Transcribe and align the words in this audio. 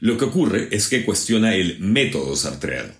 Lo 0.00 0.18
que 0.18 0.24
ocurre 0.24 0.68
es 0.72 0.88
que 0.88 1.04
cuestiona 1.04 1.54
el 1.54 1.78
método 1.78 2.36
sartreano. 2.36 2.92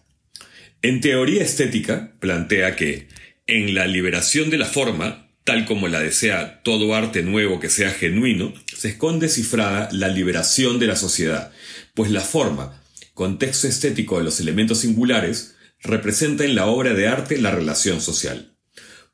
En 0.82 1.00
teoría 1.00 1.42
estética, 1.42 2.14
plantea 2.20 2.76
que, 2.76 3.08
en 3.46 3.74
la 3.74 3.86
liberación 3.86 4.50
de 4.50 4.58
la 4.58 4.66
forma, 4.66 5.28
tal 5.44 5.64
como 5.64 5.88
la 5.88 6.00
desea 6.00 6.62
todo 6.62 6.94
arte 6.94 7.22
nuevo 7.22 7.60
que 7.60 7.68
sea 7.68 7.90
genuino, 7.90 8.54
se 8.74 8.90
esconde 8.90 9.28
cifrada 9.28 9.88
la 9.92 10.08
liberación 10.08 10.78
de 10.78 10.86
la 10.86 10.96
sociedad, 10.96 11.52
pues 11.94 12.10
la 12.10 12.20
forma, 12.20 12.82
contexto 13.14 13.68
estético 13.68 14.18
de 14.18 14.24
los 14.24 14.40
elementos 14.40 14.78
singulares, 14.78 15.56
representa 15.82 16.44
en 16.44 16.54
la 16.54 16.66
obra 16.66 16.94
de 16.94 17.08
arte 17.08 17.38
la 17.38 17.50
relación 17.50 18.00
social. 18.00 18.56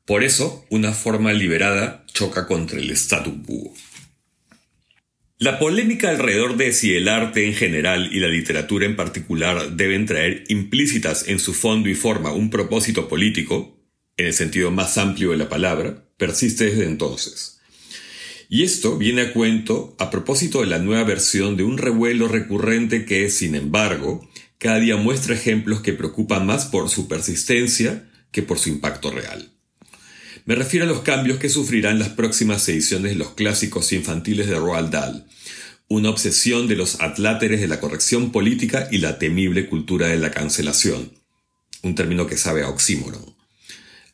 Por 0.05 0.23
eso, 0.23 0.65
una 0.69 0.93
forma 0.93 1.33
liberada 1.33 2.05
choca 2.13 2.45
contra 2.45 2.79
el 2.79 2.91
statu 2.91 3.41
quo. 3.43 3.73
La 5.39 5.57
polémica 5.57 6.09
alrededor 6.09 6.57
de 6.57 6.71
si 6.73 6.93
el 6.93 7.07
arte 7.07 7.47
en 7.47 7.53
general 7.53 8.09
y 8.13 8.19
la 8.19 8.27
literatura 8.27 8.85
en 8.85 8.95
particular 8.95 9.75
deben 9.75 10.05
traer 10.05 10.43
implícitas 10.47 11.27
en 11.27 11.39
su 11.39 11.53
fondo 11.53 11.89
y 11.89 11.95
forma 11.95 12.31
un 12.31 12.49
propósito 12.49 13.07
político, 13.07 13.75
en 14.15 14.27
el 14.27 14.33
sentido 14.33 14.69
más 14.69 14.97
amplio 14.97 15.31
de 15.31 15.37
la 15.37 15.49
palabra, 15.49 16.05
persiste 16.17 16.65
desde 16.65 16.85
entonces. 16.85 17.59
Y 18.47 18.61
esto 18.61 18.97
viene 18.99 19.21
a 19.23 19.33
cuento 19.33 19.95
a 19.97 20.11
propósito 20.11 20.61
de 20.61 20.67
la 20.67 20.77
nueva 20.77 21.03
versión 21.03 21.57
de 21.57 21.63
un 21.63 21.79
revuelo 21.79 22.27
recurrente 22.27 23.03
que, 23.03 23.31
sin 23.31 23.55
embargo, 23.55 24.29
cada 24.59 24.79
día 24.79 24.97
muestra 24.97 25.33
ejemplos 25.33 25.81
que 25.81 25.93
preocupan 25.93 26.45
más 26.45 26.65
por 26.65 26.89
su 26.89 27.07
persistencia 27.07 28.07
que 28.31 28.43
por 28.43 28.59
su 28.59 28.69
impacto 28.69 29.09
real. 29.09 29.52
Me 30.45 30.55
refiero 30.55 30.85
a 30.85 30.89
los 30.89 31.01
cambios 31.01 31.39
que 31.39 31.47
sufrirán 31.47 31.99
las 31.99 32.09
próximas 32.09 32.67
ediciones 32.67 33.13
de 33.13 33.17
los 33.17 33.31
clásicos 33.31 33.93
infantiles 33.93 34.49
de 34.49 34.59
Roald 34.59 34.89
Dahl, 34.89 35.25
una 35.87 36.09
obsesión 36.09 36.67
de 36.67 36.75
los 36.75 36.99
atláteres 36.99 37.61
de 37.61 37.67
la 37.67 37.79
corrección 37.79 38.31
política 38.31 38.89
y 38.91 38.97
la 38.97 39.19
temible 39.19 39.69
cultura 39.69 40.07
de 40.07 40.17
la 40.17 40.31
cancelación, 40.31 41.13
un 41.81 41.95
término 41.95 42.27
que 42.27 42.35
sabe 42.35 42.63
a 42.63 42.69
oxímoron. 42.69 43.35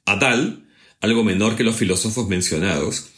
A 0.06 0.18
Dahl, 0.18 0.68
algo 1.02 1.24
menor 1.24 1.56
que 1.56 1.64
los 1.64 1.76
filósofos 1.76 2.28
mencionados, 2.28 3.10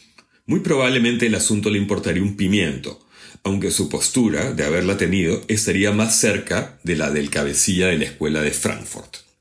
muy 0.46 0.60
probablemente 0.60 1.26
el 1.26 1.34
asunto 1.34 1.68
le 1.68 1.78
importaría 1.78 2.22
un 2.22 2.36
pimiento, 2.36 3.06
aunque 3.44 3.70
su 3.70 3.90
postura, 3.90 4.52
de 4.52 4.64
haberla 4.64 4.96
tenido, 4.96 5.42
estaría 5.48 5.92
más 5.92 6.18
cerca 6.18 6.78
de 6.82 6.96
la 6.96 7.10
del 7.10 7.28
cabecilla 7.28 7.88
de 7.88 7.98
la 7.98 8.04
escuela 8.04 8.40
de 8.40 8.52
Frankfurt. 8.52 9.31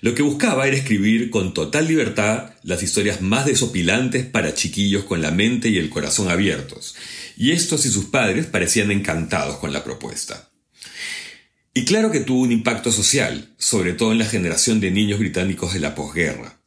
Lo 0.00 0.14
que 0.14 0.22
buscaba 0.22 0.66
era 0.66 0.76
escribir 0.76 1.30
con 1.30 1.54
total 1.54 1.88
libertad 1.88 2.50
las 2.62 2.82
historias 2.82 3.22
más 3.22 3.46
desopilantes 3.46 4.26
para 4.26 4.54
chiquillos 4.54 5.04
con 5.04 5.22
la 5.22 5.30
mente 5.30 5.68
y 5.68 5.78
el 5.78 5.88
corazón 5.88 6.28
abiertos, 6.28 6.94
y 7.36 7.52
estos 7.52 7.86
y 7.86 7.90
sus 7.90 8.06
padres 8.06 8.46
parecían 8.46 8.90
encantados 8.90 9.56
con 9.58 9.72
la 9.72 9.84
propuesta. 9.84 10.50
Y 11.72 11.84
claro 11.84 12.10
que 12.10 12.20
tuvo 12.20 12.42
un 12.42 12.52
impacto 12.52 12.90
social, 12.90 13.54
sobre 13.58 13.92
todo 13.92 14.12
en 14.12 14.18
la 14.18 14.24
generación 14.24 14.80
de 14.80 14.90
niños 14.90 15.18
británicos 15.18 15.74
de 15.74 15.80
la 15.80 15.94
posguerra. 15.94 16.58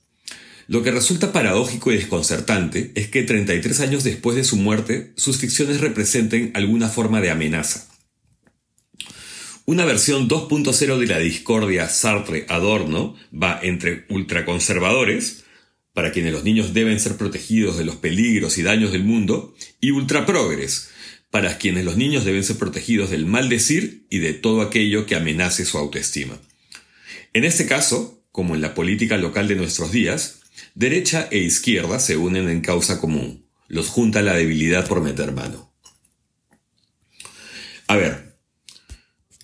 Lo 0.67 0.83
que 0.83 0.91
resulta 0.91 1.31
paradójico 1.31 1.91
y 1.91 1.95
desconcertante 1.95 2.91
es 2.93 3.07
que 3.07 3.23
33 3.23 3.79
años 3.79 4.03
después 4.03 4.35
de 4.35 4.43
su 4.43 4.55
muerte, 4.55 5.13
sus 5.15 5.37
ficciones 5.37 5.81
representen 5.81 6.51
alguna 6.53 6.89
forma 6.89 7.21
de 7.21 7.31
amenaza. 7.31 7.88
Una 9.69 9.85
versión 9.85 10.27
2.0 10.27 10.97
de 10.97 11.05
la 11.05 11.19
discordia 11.19 11.87
Sartre-Adorno 11.87 13.15
va 13.31 13.59
entre 13.61 14.03
ultraconservadores, 14.09 15.43
para 15.93 16.11
quienes 16.11 16.33
los 16.33 16.43
niños 16.43 16.73
deben 16.73 16.99
ser 16.99 17.17
protegidos 17.17 17.77
de 17.77 17.85
los 17.85 17.97
peligros 17.97 18.57
y 18.57 18.63
daños 18.63 18.91
del 18.91 19.03
mundo, 19.03 19.53
y 19.79 19.91
ultraprogres, 19.91 20.89
para 21.29 21.59
quienes 21.59 21.85
los 21.85 21.97
niños 21.97 22.25
deben 22.25 22.43
ser 22.43 22.57
protegidos 22.57 23.11
del 23.11 23.27
mal 23.27 23.47
decir 23.47 24.07
y 24.09 24.17
de 24.17 24.33
todo 24.33 24.63
aquello 24.63 25.05
que 25.05 25.15
amenace 25.15 25.65
su 25.65 25.77
autoestima. 25.77 26.39
En 27.33 27.45
este 27.45 27.67
caso, 27.67 28.23
como 28.31 28.55
en 28.55 28.61
la 28.61 28.73
política 28.73 29.17
local 29.17 29.47
de 29.47 29.55
nuestros 29.55 29.91
días, 29.91 30.39
derecha 30.73 31.27
e 31.29 31.37
izquierda 31.37 31.99
se 31.99 32.17
unen 32.17 32.49
en 32.49 32.61
causa 32.61 32.99
común, 32.99 33.45
los 33.67 33.89
junta 33.89 34.23
la 34.23 34.33
debilidad 34.33 34.87
por 34.87 35.03
meter 35.03 35.31
mano. 35.31 35.71
A 37.85 37.97
ver, 37.97 38.28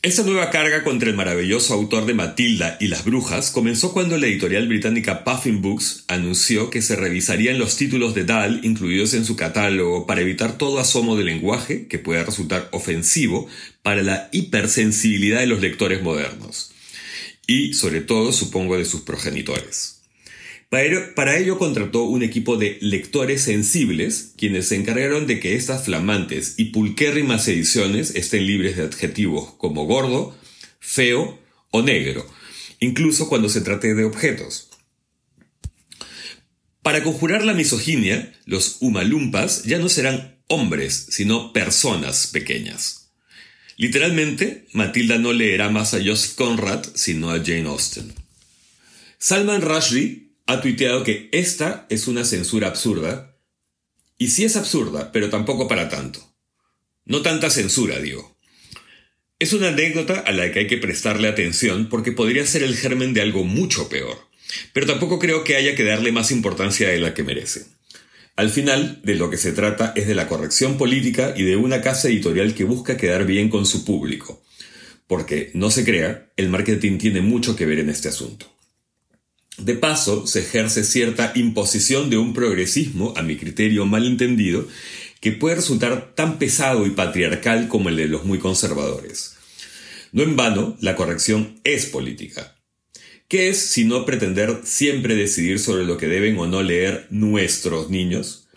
esta 0.06 0.22
nueva 0.22 0.52
carga 0.52 0.84
contra 0.84 1.10
el 1.10 1.16
maravilloso 1.16 1.74
autor 1.74 2.06
de 2.06 2.14
Matilda 2.14 2.78
y 2.80 2.90
las 2.90 3.06
brujas 3.06 3.50
comenzó 3.50 3.92
cuando 3.92 4.20
la 4.20 4.28
editorial 4.28 4.68
británica 4.68 5.24
Puffin 5.24 5.64
Books 5.64 6.04
anunció 6.08 6.70
que 6.70 6.84
se 6.84 6.96
revisarían 6.96 7.58
los 7.58 7.76
títulos 7.76 8.14
de 8.14 8.24
Dahl 8.24 8.60
incluidos 8.64 9.16
en 9.16 9.26
su 9.26 9.36
catálogo 9.36 10.06
para 10.06 10.22
evitar 10.22 10.60
todo 10.60 10.78
asomo 10.78 11.16
de 11.16 11.24
lenguaje 11.24 11.88
que 11.88 11.98
pueda 11.98 12.24
resultar 12.24 12.70
ofensivo 12.72 13.48
para 13.82 14.04
la 14.04 14.30
hipersensibilidad 14.32 15.40
de 15.40 15.48
los 15.48 15.60
lectores 15.60 16.04
modernos. 16.04 16.72
Y, 17.48 17.74
sobre 17.74 18.02
todo, 18.02 18.32
supongo, 18.32 18.78
de 18.78 18.86
sus 18.86 19.02
progenitores. 19.02 19.95
Para 20.70 21.38
ello 21.38 21.58
contrató 21.58 22.04
un 22.04 22.24
equipo 22.24 22.58
de 22.58 22.78
lectores 22.82 23.42
sensibles, 23.44 24.34
quienes 24.38 24.68
se 24.68 24.76
encargaron 24.76 25.28
de 25.28 25.40
que 25.40 25.56
estas 25.56 25.86
flamantes 25.86 26.56
y 26.58 26.66
pulquérrimas 26.66 27.48
ediciones 27.48 28.16
estén 28.16 28.46
libres 28.46 28.76
de 28.76 28.84
adjetivos 28.84 29.54
como 29.54 29.86
gordo, 29.86 30.36
feo 30.80 31.40
o 31.72 31.82
negro, 31.82 32.26
incluso 32.80 33.30
cuando 33.30 33.48
se 33.48 33.62
trate 33.62 33.94
de 33.94 34.04
objetos. 34.04 34.70
Para 36.82 37.04
conjurar 37.04 37.44
la 37.44 37.54
misoginia, 37.54 38.34
los 38.46 38.78
humalumpas 38.80 39.64
ya 39.64 39.80
no 39.80 39.90
serán 39.90 40.38
hombres, 40.48 41.08
sino 41.10 41.54
personas 41.54 42.28
pequeñas. 42.28 43.10
Literalmente, 43.78 44.68
Matilda 44.72 45.18
no 45.18 45.34
leerá 45.34 45.70
más 45.70 45.94
a 45.94 46.04
Joseph 46.04 46.36
Conrad, 46.36 46.86
sino 46.94 47.32
a 47.32 47.40
Jane 47.40 47.68
Austen. 47.68 48.14
Salman 49.18 49.62
Rushdie 49.62 50.25
ha 50.48 50.62
tuiteado 50.62 51.04
que 51.04 51.30
esta 51.32 51.86
es 51.90 52.08
una 52.08 52.24
censura 52.24 52.68
absurda, 52.68 53.38
y 54.18 54.30
sí 54.30 54.46
es 54.46 54.56
absurda, 54.56 55.12
pero 55.12 55.30
tampoco 55.30 55.68
para 55.68 55.90
tanto. 55.90 56.20
No 57.06 57.22
tanta 57.22 57.50
censura, 57.50 58.00
digo. 58.00 58.38
Es 59.38 59.54
una 59.54 59.68
anécdota 59.70 60.20
a 60.20 60.32
la 60.32 60.52
que 60.52 60.60
hay 60.60 60.68
que 60.68 60.78
prestarle 60.78 61.28
atención 61.28 61.90
porque 61.90 62.12
podría 62.12 62.46
ser 62.46 62.64
el 62.64 62.78
germen 62.78 63.14
de 63.14 63.22
algo 63.22 63.44
mucho 63.44 63.90
peor, 63.90 64.18
pero 64.72 64.86
tampoco 64.86 65.20
creo 65.20 65.44
que 65.44 65.58
haya 65.58 65.76
que 65.76 65.84
darle 65.84 66.12
más 66.12 66.32
importancia 66.32 66.88
de 66.90 67.00
la 67.00 67.14
que 67.14 67.24
merece. 67.24 67.66
Al 68.38 68.50
final, 68.50 69.02
de 69.04 69.16
lo 69.16 69.30
que 69.30 69.38
se 69.38 69.52
trata 69.52 69.94
es 69.96 70.08
de 70.08 70.16
la 70.16 70.28
corrección 70.28 70.78
política 70.78 71.34
y 71.36 71.44
de 71.44 71.56
una 71.56 71.82
casa 71.82 72.08
editorial 72.08 72.54
que 72.54 72.66
busca 72.66 72.98
quedar 72.98 73.26
bien 73.26 73.50
con 73.50 73.66
su 73.66 73.86
público. 73.86 74.44
Porque, 75.08 75.52
no 75.54 75.70
se 75.70 75.86
crea, 75.86 76.32
el 76.36 76.50
marketing 76.50 76.98
tiene 76.98 77.22
mucho 77.22 77.56
que 77.56 77.66
ver 77.66 77.80
en 77.80 77.90
este 77.90 78.10
asunto. 78.10 78.55
De 79.58 79.76
paso, 79.76 80.28
se 80.28 80.42
ejerce 80.42 80.84
cierta 80.84 81.32
imposición 81.36 82.10
de 82.10 82.18
un 82.18 82.34
progresismo, 82.34 83.14
a 83.16 83.22
mi 83.22 83.38
criterio 83.38 83.86
malentendido, 83.86 84.68
que 85.22 85.32
puede 85.32 85.56
resultar 85.56 86.14
tan 86.14 86.38
pesado 86.38 86.86
y 86.86 86.92
patriarcal 86.92 87.68
como 87.68 87.90
el 87.90 87.96
de 87.96 88.08
los 88.08 88.26
muy 88.26 88.38
conservadores. 88.38 89.38
No 90.12 90.24
en 90.24 90.36
vano, 90.36 90.78
la 90.82 90.96
corrección 90.96 91.60
es 91.64 91.86
política. 91.86 92.56
¿Qué 93.28 93.50
es 93.50 93.60
sino 93.60 94.06
pretender 94.06 94.62
siempre 94.64 95.16
decidir 95.16 95.58
sobre 95.58 95.86
lo 95.86 95.98
que 95.98 96.08
deben 96.08 96.38
o 96.38 96.48
no 96.48 96.62
leer 96.62 97.08
nuestros 97.10 97.90
niños? 97.90 98.48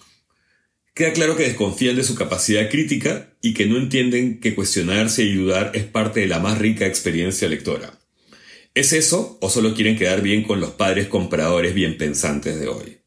Queda 0.95 1.13
claro 1.13 1.37
que 1.37 1.45
desconfían 1.45 1.97
de 1.97 2.05
su 2.05 2.17
capacidad 2.17 2.69
crítica 2.69 3.33
y 3.41 3.55
que 3.55 3.67
no 3.67 3.79
entienden 3.79 4.41
que 4.41 4.55
cuestionarse 4.55 5.23
y 5.23 5.35
dudar 5.35 5.71
es 5.75 5.85
parte 5.85 6.21
de 6.21 6.27
la 6.27 6.41
más 6.41 6.59
rica 6.59 6.87
experiencia 6.87 7.49
lectora. 7.49 7.98
¿Es 8.79 8.93
eso 8.93 9.39
o 9.41 9.51
solo 9.51 9.75
quieren 9.75 9.99
quedar 9.99 10.23
bien 10.23 10.45
con 10.45 10.61
los 10.61 10.71
padres 10.71 11.09
compradores 11.09 11.75
bien 11.75 11.99
pensantes 11.99 12.61
de 12.61 12.69
hoy? 12.69 12.99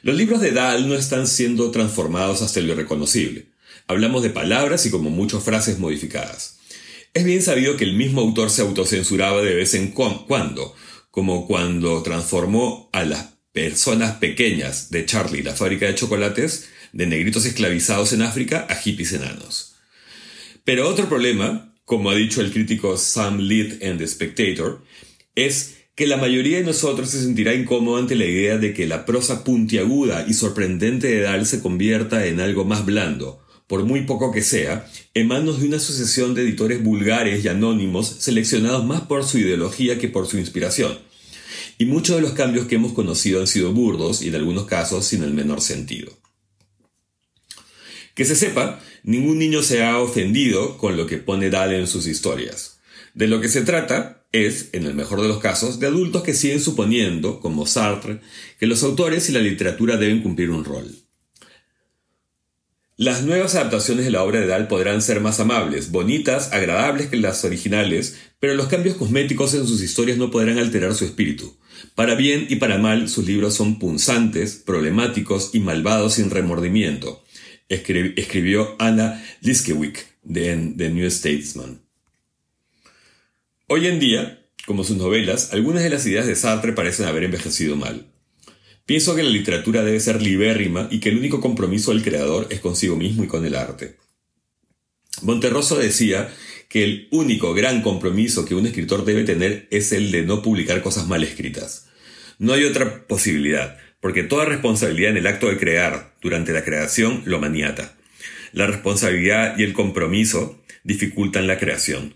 Los 0.00 0.16
libros 0.16 0.40
de 0.40 0.52
Dahl 0.52 0.88
no 0.88 0.94
están 0.94 1.26
siendo 1.26 1.70
transformados 1.70 2.40
hasta 2.40 2.60
lo 2.60 2.72
irreconocible. 2.72 3.50
Hablamos 3.88 4.22
de 4.22 4.30
palabras 4.30 4.86
y 4.86 4.90
como 4.90 5.10
muchas 5.10 5.42
frases 5.42 5.78
modificadas. 5.78 6.60
Es 7.12 7.24
bien 7.24 7.42
sabido 7.42 7.76
que 7.76 7.84
el 7.84 7.92
mismo 7.92 8.22
autor 8.22 8.48
se 8.48 8.62
autocensuraba 8.62 9.42
de 9.42 9.54
vez 9.54 9.74
en 9.74 9.88
cuando, 9.88 10.74
como 11.10 11.46
cuando 11.46 12.02
transformó 12.02 12.88
a 12.94 13.04
las 13.04 13.34
personas 13.52 14.16
pequeñas 14.16 14.88
de 14.88 15.04
Charlie, 15.04 15.42
la 15.42 15.52
fábrica 15.52 15.84
de 15.84 15.94
chocolates, 15.94 16.70
de 16.94 17.06
negritos 17.06 17.44
esclavizados 17.44 18.14
en 18.14 18.22
África 18.22 18.66
a 18.70 18.76
hippies 18.76 19.12
enanos. 19.12 19.74
Pero 20.64 20.88
otro 20.88 21.06
problema, 21.06 21.69
como 21.90 22.08
ha 22.08 22.14
dicho 22.14 22.40
el 22.40 22.52
crítico 22.52 22.96
Sam 22.96 23.40
Leith 23.40 23.82
en 23.82 23.98
The 23.98 24.06
Spectator, 24.06 24.80
es 25.34 25.74
que 25.96 26.06
la 26.06 26.18
mayoría 26.18 26.58
de 26.58 26.62
nosotros 26.62 27.10
se 27.10 27.20
sentirá 27.20 27.52
incómodo 27.52 27.96
ante 27.96 28.14
la 28.14 28.26
idea 28.26 28.58
de 28.58 28.72
que 28.72 28.86
la 28.86 29.04
prosa 29.04 29.42
puntiaguda 29.42 30.24
y 30.28 30.34
sorprendente 30.34 31.08
de 31.08 31.22
Dahl 31.22 31.46
se 31.46 31.60
convierta 31.60 32.26
en 32.26 32.38
algo 32.38 32.64
más 32.64 32.86
blando, 32.86 33.44
por 33.66 33.82
muy 33.82 34.02
poco 34.02 34.30
que 34.30 34.42
sea, 34.42 34.88
en 35.14 35.26
manos 35.26 35.60
de 35.60 35.66
una 35.66 35.78
asociación 35.78 36.32
de 36.32 36.42
editores 36.42 36.80
vulgares 36.80 37.44
y 37.44 37.48
anónimos 37.48 38.06
seleccionados 38.20 38.86
más 38.86 39.00
por 39.00 39.24
su 39.24 39.38
ideología 39.38 39.98
que 39.98 40.06
por 40.06 40.28
su 40.28 40.38
inspiración. 40.38 40.96
Y 41.76 41.86
muchos 41.86 42.14
de 42.14 42.22
los 42.22 42.34
cambios 42.34 42.68
que 42.68 42.76
hemos 42.76 42.92
conocido 42.92 43.40
han 43.40 43.48
sido 43.48 43.72
burdos 43.72 44.22
y 44.22 44.28
en 44.28 44.36
algunos 44.36 44.66
casos 44.66 45.06
sin 45.06 45.24
el 45.24 45.34
menor 45.34 45.60
sentido. 45.60 46.12
Que 48.20 48.26
se 48.26 48.36
sepa, 48.36 48.78
ningún 49.02 49.38
niño 49.38 49.62
se 49.62 49.82
ha 49.82 49.98
ofendido 49.98 50.76
con 50.76 50.98
lo 50.98 51.06
que 51.06 51.16
pone 51.16 51.48
Dahl 51.48 51.72
en 51.72 51.86
sus 51.86 52.06
historias. 52.06 52.78
De 53.14 53.28
lo 53.28 53.40
que 53.40 53.48
se 53.48 53.62
trata 53.62 54.26
es, 54.30 54.68
en 54.74 54.84
el 54.84 54.92
mejor 54.92 55.22
de 55.22 55.28
los 55.28 55.38
casos, 55.38 55.80
de 55.80 55.86
adultos 55.86 56.22
que 56.22 56.34
siguen 56.34 56.60
suponiendo, 56.60 57.40
como 57.40 57.64
Sartre, 57.64 58.20
que 58.58 58.66
los 58.66 58.82
autores 58.82 59.30
y 59.30 59.32
la 59.32 59.40
literatura 59.40 59.96
deben 59.96 60.20
cumplir 60.20 60.50
un 60.50 60.66
rol. 60.66 60.94
Las 62.98 63.22
nuevas 63.22 63.54
adaptaciones 63.54 64.04
de 64.04 64.10
la 64.10 64.22
obra 64.22 64.40
de 64.40 64.48
Dahl 64.48 64.68
podrán 64.68 65.00
ser 65.00 65.20
más 65.20 65.40
amables, 65.40 65.90
bonitas, 65.90 66.52
agradables 66.52 67.06
que 67.06 67.16
las 67.16 67.42
originales, 67.46 68.18
pero 68.38 68.52
los 68.52 68.66
cambios 68.66 68.96
cosméticos 68.96 69.54
en 69.54 69.66
sus 69.66 69.80
historias 69.80 70.18
no 70.18 70.30
podrán 70.30 70.58
alterar 70.58 70.94
su 70.94 71.06
espíritu. 71.06 71.56
Para 71.94 72.16
bien 72.16 72.46
y 72.50 72.56
para 72.56 72.76
mal, 72.76 73.08
sus 73.08 73.24
libros 73.24 73.54
son 73.54 73.78
punzantes, 73.78 74.56
problemáticos 74.56 75.54
y 75.54 75.60
malvados 75.60 76.12
sin 76.16 76.28
remordimiento, 76.28 77.24
escribió 77.70 78.76
Anna 78.78 79.24
Liskewicz 79.40 80.06
de 80.22 80.74
The 80.76 80.90
New 80.90 81.10
Statesman. 81.10 81.80
Hoy 83.68 83.86
en 83.86 84.00
día, 84.00 84.46
como 84.66 84.84
sus 84.84 84.96
novelas, 84.96 85.52
algunas 85.52 85.82
de 85.82 85.90
las 85.90 86.04
ideas 86.04 86.26
de 86.26 86.36
Sartre 86.36 86.72
parecen 86.72 87.06
haber 87.06 87.24
envejecido 87.24 87.76
mal. 87.76 88.06
Pienso 88.84 89.14
que 89.14 89.22
la 89.22 89.30
literatura 89.30 89.84
debe 89.84 90.00
ser 90.00 90.20
libérrima 90.20 90.88
y 90.90 90.98
que 90.98 91.10
el 91.10 91.18
único 91.18 91.40
compromiso 91.40 91.92
del 91.92 92.02
creador 92.02 92.48
es 92.50 92.58
consigo 92.58 92.96
mismo 92.96 93.22
y 93.22 93.28
con 93.28 93.46
el 93.46 93.54
arte. 93.54 93.96
Monterroso 95.22 95.78
decía 95.78 96.32
que 96.68 96.82
el 96.82 97.08
único 97.12 97.54
gran 97.54 97.82
compromiso 97.82 98.44
que 98.44 98.54
un 98.54 98.66
escritor 98.66 99.04
debe 99.04 99.22
tener 99.22 99.68
es 99.70 99.92
el 99.92 100.10
de 100.10 100.22
no 100.22 100.42
publicar 100.42 100.82
cosas 100.82 101.06
mal 101.06 101.22
escritas. 101.22 101.86
No 102.38 102.52
hay 102.52 102.64
otra 102.64 103.06
posibilidad, 103.06 103.76
porque 104.00 104.22
toda 104.22 104.44
responsabilidad 104.44 105.10
en 105.10 105.18
el 105.18 105.26
acto 105.26 105.48
de 105.48 105.58
crear 105.58 106.14
durante 106.20 106.52
la 106.52 106.64
creación 106.64 107.22
lo 107.26 107.38
maniata. 107.38 107.96
La 108.52 108.66
responsabilidad 108.66 109.58
y 109.58 109.62
el 109.62 109.72
compromiso 109.72 110.62
dificultan 110.82 111.46
la 111.46 111.58
creación, 111.58 112.14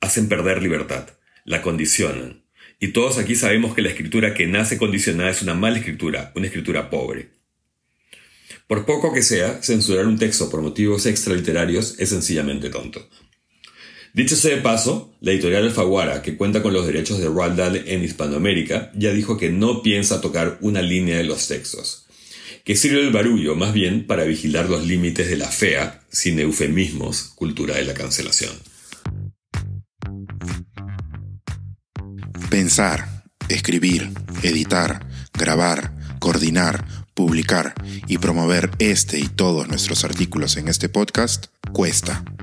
hacen 0.00 0.28
perder 0.28 0.62
libertad, 0.62 1.08
la 1.44 1.62
condicionan, 1.62 2.42
y 2.82 2.88
todos 2.88 3.18
aquí 3.18 3.36
sabemos 3.36 3.76
que 3.76 3.82
la 3.82 3.90
escritura 3.90 4.34
que 4.34 4.48
nace 4.48 4.76
condicionada 4.76 5.30
es 5.30 5.40
una 5.40 5.54
mala 5.54 5.78
escritura, 5.78 6.32
una 6.34 6.46
escritura 6.46 6.90
pobre. 6.90 7.30
Por 8.66 8.84
poco 8.86 9.14
que 9.14 9.22
sea, 9.22 9.62
censurar 9.62 10.08
un 10.08 10.18
texto 10.18 10.50
por 10.50 10.62
motivos 10.62 11.06
extraliterarios 11.06 11.94
es 12.00 12.08
sencillamente 12.08 12.70
tonto. 12.70 13.08
Dicho 14.14 14.36
sea 14.36 14.56
de 14.56 14.60
paso, 14.60 15.14
la 15.20 15.32
editorial 15.32 15.64
Alfaguara, 15.64 16.20
que 16.20 16.36
cuenta 16.36 16.62
con 16.62 16.74
los 16.74 16.86
derechos 16.86 17.18
de 17.18 17.28
Roald 17.28 17.56
Dahl 17.56 17.76
en 17.86 18.04
Hispanoamérica, 18.04 18.92
ya 18.94 19.10
dijo 19.10 19.38
que 19.38 19.48
no 19.48 19.82
piensa 19.82 20.20
tocar 20.20 20.58
una 20.60 20.82
línea 20.82 21.16
de 21.16 21.24
los 21.24 21.48
textos. 21.48 22.04
Que 22.62 22.76
sirve 22.76 23.00
el 23.00 23.10
barullo, 23.10 23.56
más 23.56 23.72
bien, 23.72 24.06
para 24.06 24.24
vigilar 24.24 24.68
los 24.68 24.86
límites 24.86 25.30
de 25.30 25.38
la 25.38 25.48
fea, 25.48 26.02
sin 26.10 26.38
eufemismos, 26.38 27.32
cultura 27.34 27.76
de 27.76 27.86
la 27.86 27.94
cancelación. 27.94 28.52
Pensar, 32.50 33.24
escribir, 33.48 34.10
editar, 34.42 35.06
grabar, 35.32 36.18
coordinar, 36.18 36.84
publicar 37.14 37.72
y 38.06 38.18
promover 38.18 38.72
este 38.78 39.18
y 39.18 39.28
todos 39.28 39.68
nuestros 39.68 40.04
artículos 40.04 40.58
en 40.58 40.68
este 40.68 40.90
podcast 40.90 41.46
cuesta 41.72 42.22